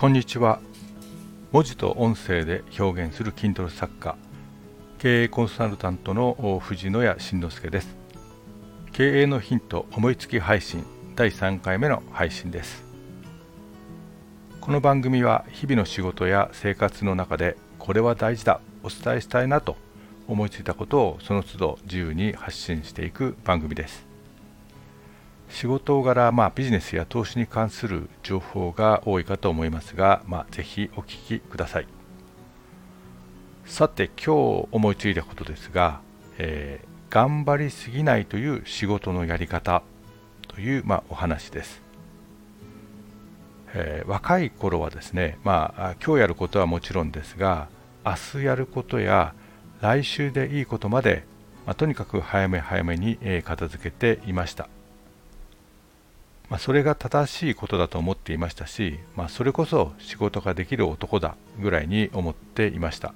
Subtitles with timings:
[0.00, 0.60] こんにちは。
[1.50, 4.16] 文字と音声で表現する Kindle 作家
[4.98, 7.96] 経営コンサルタントの藤野谷慎之介です。
[8.92, 10.84] 経営のヒント思いつき配信
[11.16, 12.84] 第3回目の配信です。
[14.60, 19.74] この番組は日々の仕事や生活の中でこれは大事だお伝えしたいなと
[20.28, 24.07] 思いついたことをその都度自由に発信していく番組です。
[25.48, 31.86] 仕事柄、まあ、ビジネスや投資に関する情報が多いかと思いますが、まあ、ぜひお聞きください。
[33.68, 36.00] さて今日思いついたことですが、
[36.38, 39.82] えー、頑張りすぎないという仕事のやり方
[40.48, 41.82] という、まあ、お話です、
[43.74, 47.68] えー、若い頃はですね、まあ、今日やることはもちろんですが
[48.06, 49.34] 明日やることや
[49.82, 51.24] 来週でいいことまで、
[51.66, 54.68] まあ、とにかく早め早めに片付けていました。
[56.50, 63.08] まあ、それが正しいことだと思っていましたし、まあ、それこそ仕事ができる男だぐらいに思っていました、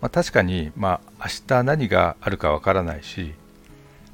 [0.00, 3.34] まあ、確かに、まあ、明日何があるかわからないし、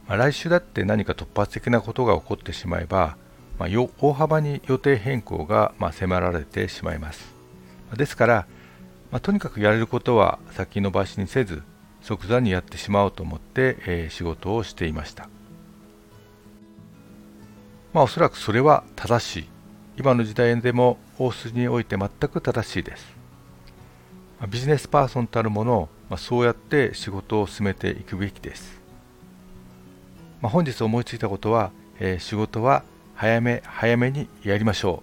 [0.08, 3.16] まあ、来週だって何か突発的なことが起こってしまえば、
[3.58, 3.68] まあ、
[4.00, 7.34] 大幅に予定変更がまあ迫られてしまいます。
[7.96, 8.46] ですから、
[9.12, 11.62] まあ、とにかくやれることは先延ばしにせず
[12.00, 15.28] 即座にやってしまおうと思って、えー、仕事をしていました。
[17.92, 19.48] まあおそらくそれは正しい。
[19.98, 23.20] 今の時代でも大筋において全く正しいです。
[24.48, 28.80] ビジネスパーソンたるものを、まあ、そうやって仕事を進めていくべきです、
[30.41, 32.83] まあ、本日思いついたことは、えー、仕事は
[33.16, 35.02] 早め早めにやりましょ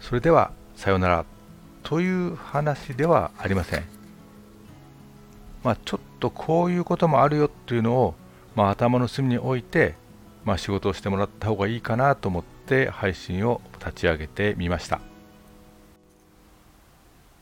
[0.00, 0.04] う。
[0.04, 1.24] それではさようなら。
[1.82, 3.84] という話ではありません。
[5.64, 8.14] まあ、ちょっとこういうこともあるよっていうのを、
[8.54, 9.94] まあ、頭の隅に置いて
[10.48, 15.02] まあ、仕事をしてもらった方がいいかなと思って配信を立ち上げてみました。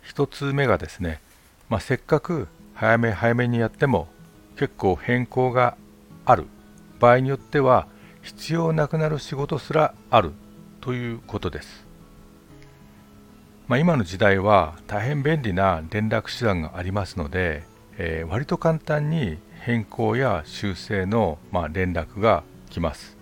[0.07, 1.21] 1つ目がですね、
[1.69, 4.09] まあ、せっかく早め早めにやっても
[4.57, 5.77] 結構変更が
[6.25, 6.47] ある。
[6.99, 7.87] 場合によっては
[8.23, 10.33] 必要なくなる仕事すらある。
[10.81, 11.87] ということです、
[13.69, 17.63] まあ、今の時代は大変便利な連絡手段がありますので、
[17.99, 22.43] えー、割と簡単に変更や修正の、ま、連絡が
[22.77, 23.17] きます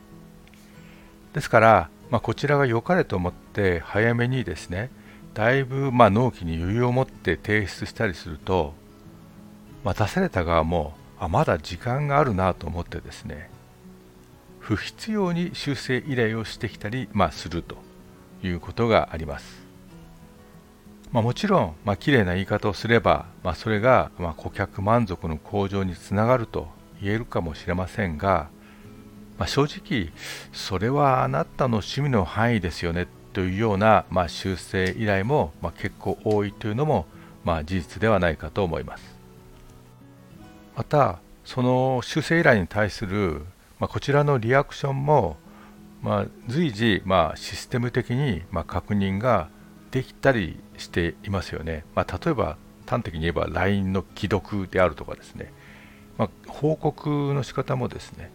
[1.32, 4.90] ですから、まあ、こちらが良かれと思って早めにですね
[5.32, 8.74] だいぶま納期に余裕を持って提出したりすると、
[9.82, 13.50] まあ、出された側もあまだ時間があるなと思ってですね
[14.60, 17.76] 不必要に修正依頼をしてきたり、まあ、すると
[18.42, 19.62] いうことがあります。
[21.12, 26.66] まあ、もちろん、まあ綺麗な言い方をすれば、まあ、それがま顧客満足の向上につながると
[27.00, 28.48] 言えるかもしれませんが、
[29.38, 30.12] まあ、正直
[30.52, 37.06] それはあなたの趣味の範囲ですよねというような、まあ、修正依頼も、ま、結構多いというのも、
[37.44, 39.14] まあ、事実ではないかと思います。
[40.76, 43.42] またその修正依頼に対する、
[43.78, 45.36] ま、こちらのリアクションも、
[46.02, 49.48] ま、随時、ま、システム的に、ま、確認が
[49.90, 52.56] できたりしていますよね、ま、例えば
[52.86, 55.52] 端的に言えば LINE の既読であるとかですね、
[56.18, 58.30] ま、報告の仕方もですね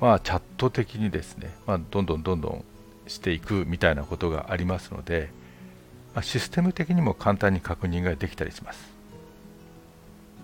[0.00, 2.64] まあ、チャット的にですね、まあ、どんどんどんどん
[3.06, 5.30] していくみたいなことがありますので、
[6.14, 8.94] まあ、システム的にも簡単に確認ができたりします。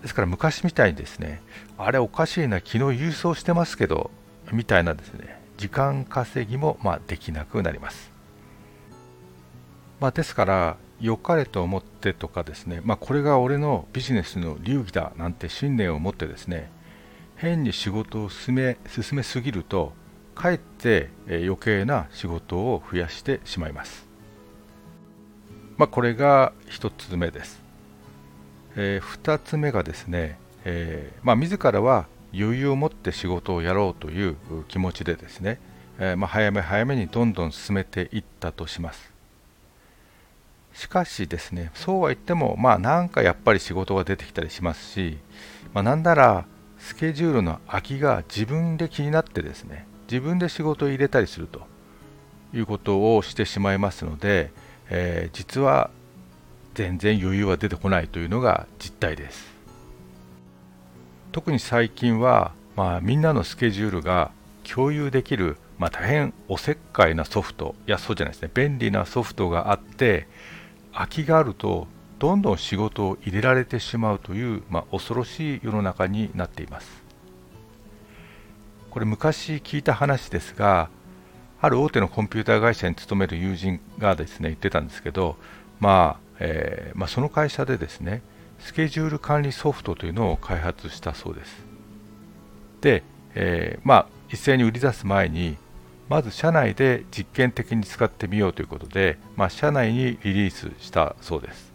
[0.01, 1.41] ですから昔みたいにですね、
[1.77, 4.09] あれおかしいな、昨日郵送してますけど、
[4.51, 8.11] みたいなですね、時間稼ぎもまあできなくなります。
[9.99, 16.71] まあ、ですから、良かれと思ってとかですね、まあ、これが俺のビジネスの流儀だなんて信念を持ってですね、
[17.41, 19.93] 変に仕事を進め進めすぎると
[20.35, 24.07] かえって余計な仕事を増やしてしまいます。
[25.75, 27.59] まあ、これが1つ目です。
[28.75, 34.35] えー、2つ目がですね、えー、まあ、自らは余裕を持って仕事をやろうという
[34.67, 35.59] 気持ちでですね、
[35.97, 39.11] えー、まあ、早め早めにどんどん進めていったとします。
[40.73, 45.17] しかしですね、そうは言っても、まあなんかやっぱり仕事が出てきたりしますし、
[45.73, 46.45] まあ、なんなら
[46.81, 51.61] スケジュールの空きが自分で気になってですね自分で仕事を入れたりすると
[52.53, 54.51] いうことをしてしまいますので、
[54.89, 55.91] えー、実は
[56.73, 59.51] 全然余裕は出てこないというのが実態です。
[61.31, 64.31] 特に最近は、まあ、みんなのスケジュールが
[64.63, 70.27] 共有できる、まあ、大変おせっかいなソフトいやそうじゃないですね便利なソフトがあって
[70.93, 71.87] 空きがあると
[72.21, 77.01] どんどん仕事を入れられてしまうという、まあ、恐ろしい世の中になっています。
[78.91, 80.89] これ昔聞いた話ですが
[81.59, 85.35] ある大手のコンピューター会社に勤める友人がですね言ってたんですけど、
[85.79, 88.21] まあえー、まあ、その会社でですね
[88.59, 91.65] スケジュール管理ソフトというのを開発したそうです。
[92.81, 93.01] で、
[93.33, 95.57] えー、まあ、一斉に売り出す前に
[96.07, 101.70] まず社内で実験的に使ってみようということで、まあ、社内にリリースしたそうです、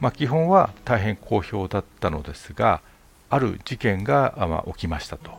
[0.00, 2.82] まあ、基本は大変好評だったのですが
[3.30, 5.32] ある事件が、まあ起きましたと。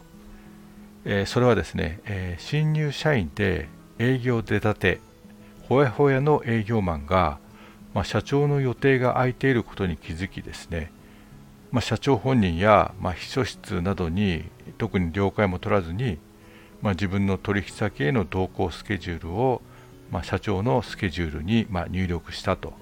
[1.05, 3.69] えー、それはですね、えー、新入社員で
[3.99, 4.99] 営業出たて
[5.69, 7.37] ほやほやの営業マンが、
[7.93, 10.91] まあ、社長の予定が空いていることに気づきですね、
[11.71, 14.45] まあ、社長本人や、まあ、秘書室などに
[14.77, 16.17] 特に了解も取らずに、
[16.81, 19.61] まあ、自分の取引先への同行スケジュールを、
[20.11, 22.73] まあ、社長のスケジュールに、まあ、入力したと。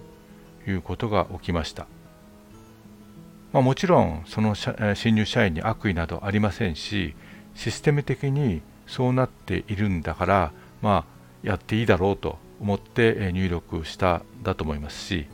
[0.68, 1.88] いうことが起きました。
[3.52, 7.14] まあ、もちろんその新入社員に悪意などありませんし
[7.54, 10.52] システム的にそうなっているんだから
[10.82, 11.06] ま
[11.44, 15.28] あやっていいだろうと思って入力しただと思いますし、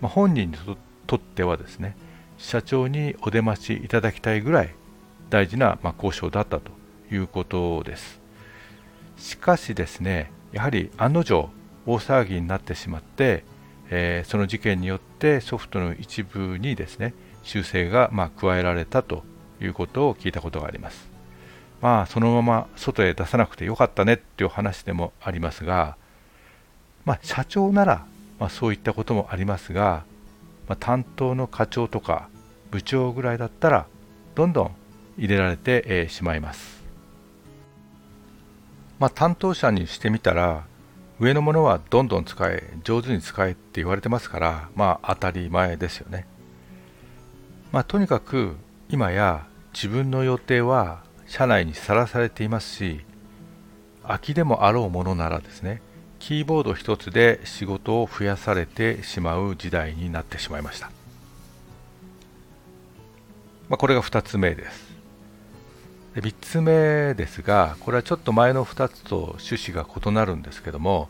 [0.00, 0.56] まあ、本人に
[1.06, 1.94] とってはですね
[2.38, 4.74] 社長にお出ましいただきたいぐらい
[5.28, 6.70] 大事な、ま交渉だったと
[7.12, 8.18] いうことです
[9.18, 11.50] しかしですねやはり案の定
[11.88, 13.44] 大騒ぎになってしまって、
[13.90, 19.22] えー、その事件によってソフトの一部にですね修正がま加えられたと
[19.60, 21.08] いうことを聞いたことがあります。
[21.80, 25.96] まあそのまま外へ出さなくてよかったねっていう話でもありますが、
[27.04, 28.04] まあ、社長なら、
[28.38, 30.04] まあ、そういったこともありますが、
[30.68, 32.28] まあ、担当の課長とか
[32.70, 33.86] 部長ぐらいだったら
[34.34, 34.70] どんどん
[35.16, 36.84] 入れられて、しまいます、
[39.00, 40.64] まあ、担当者にしてみたら
[41.20, 46.26] 上のものはどんどん使え上手に使えって言われてますからまあ当たり前ですよね。
[47.72, 48.56] まあとにかく
[48.88, 53.00] 今や自分の予定は社内にさらされていますし
[54.02, 55.82] 空きでもあろうものならですね
[56.18, 60.90] キーボード一つで仕事を増やされてしまう時代になってしまいました、
[63.68, 64.87] まあ、これが2つ目です。
[66.14, 71.08] 3つ目ですがこれはちょっと前の2つと趣旨が異なるんですけども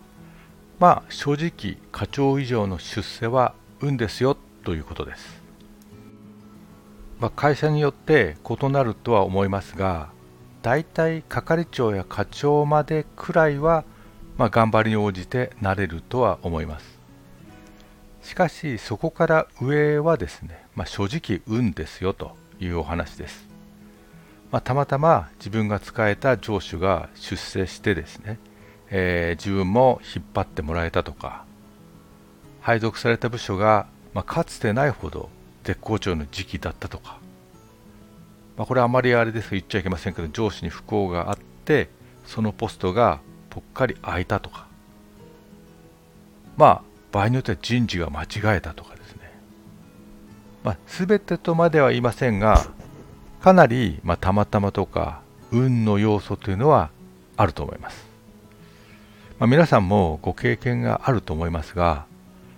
[0.78, 5.38] まあ正直課長以上の出世は運ですよということです。
[7.20, 10.10] まあ、会社によって異なるとは思いますが
[10.62, 13.84] 大体係長や課長までくらいは、
[14.36, 16.98] まあ、頑張りに応じてなれるとは思います。
[18.22, 23.48] しかしそこから上はですね、まあ、正直運ですよというお話です、
[24.50, 28.38] まあ、たまたま自分が使えた上司が出世してですね、
[28.90, 31.44] えー、自分も引っ張ってもらえたとか
[32.60, 35.28] 配属された部署が、まあ、かつてないほど
[35.64, 37.18] 絶好調の時期だったとか、
[38.56, 41.90] まあ、これあまりあれです言っちゃいけませんけど上司に不幸があって
[42.24, 43.20] そのポストが
[43.50, 44.66] ぽっかり空いたとか
[46.56, 49.32] まあ場合によっては人事が間違えたとかですね、
[50.64, 52.66] まあ、全てとまでは言いませんが
[53.40, 55.20] かなり、まあ、たまたまとか
[55.50, 56.90] 運の要素というのは
[57.36, 58.06] あると思います、
[59.38, 62.06] まあ、皆さんもご経験があると思いますが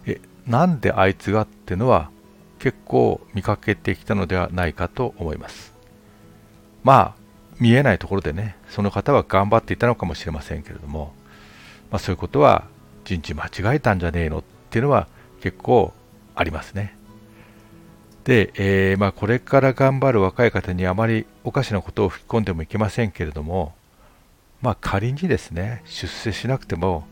[0.07, 2.11] えなんであいつがってのは
[2.59, 5.73] 結構見かけてきたのではないかと思います。
[6.85, 7.21] まあ
[7.59, 11.13] 見えないところでねその方は頑張っていたのかもしれませんけれども、
[11.91, 12.65] まあ、そういうことは
[13.05, 15.09] 人事間違えたんじゃねえのっていうのは
[15.41, 15.93] 結構
[16.35, 16.97] ありますね。
[18.25, 23.75] で、えー、まあ、これから頑張る若い方にあまりおかしなことを吹き込んでもいけませんけれども、
[24.61, 27.07] まあ、仮にですね出世しなくても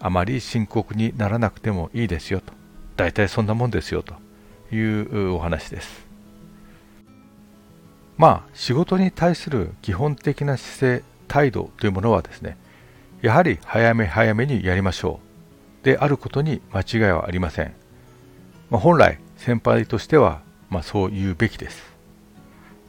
[0.00, 2.52] あまり深刻にならなくてもいいですよと。
[2.96, 4.14] 大体そんなもんですよと。
[4.72, 6.06] いうお話です。
[8.16, 12.58] まあ仕事に対する基本的な姿勢態度というものはですね
[13.22, 15.20] やはり早め早めにやりましょ
[15.82, 15.84] う。
[15.84, 17.72] であることに間違いはありません、
[18.68, 21.92] まあ、本来先輩としては、まあ、そう言うべきです。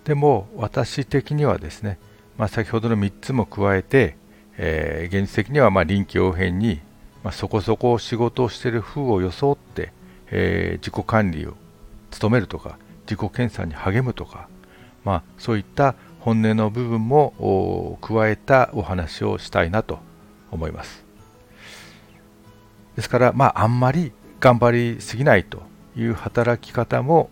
[0.05, 1.99] でも私的にはですね、
[2.37, 4.15] まあ、先ほどの3つも加えて、
[4.57, 6.79] えー、現実的にはま臨機応変に、
[7.23, 9.93] まあ、そこそこ仕事をしている風を装って、
[10.31, 11.55] えー、自己管理を
[12.19, 14.47] 努めるとか自己検査に励むとか、
[15.03, 19.99] まあ、そういった本音の部分も加えたお話をしたいなと
[20.51, 21.03] 思います。
[22.95, 25.63] ですからまああんまり頑張りすぎないと
[25.95, 27.29] いう働き方も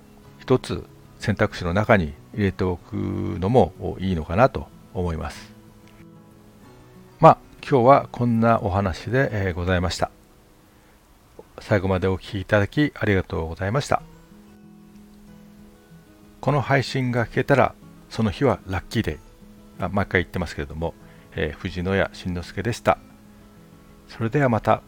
[0.50, 0.84] 一つ
[1.20, 5.54] 選択肢の中に入れておくのもいいのかなと思います
[7.20, 10.10] まあ今日はこんなお話でございました
[11.60, 14.02] 最後までお聴きいただきありがとうございました。
[16.40, 17.76] この配信が聞けたら
[18.10, 20.96] その日はラッキーデーあ毎回言ってますけれども、
[21.36, 22.98] えー、藤野谷慎之介でした
[24.08, 24.82] それではまた。